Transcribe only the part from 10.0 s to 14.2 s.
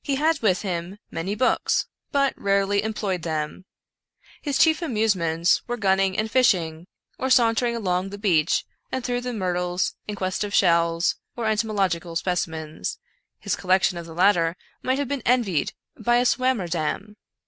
in quest of shells or entomological specimens— his col lection of the